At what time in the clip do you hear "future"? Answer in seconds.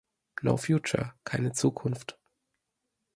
0.57-1.13